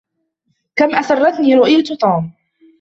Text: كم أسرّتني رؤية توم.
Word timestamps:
كم 0.75 0.95
أسرّتني 0.95 1.55
رؤية 1.55 1.83
توم. 2.01 2.31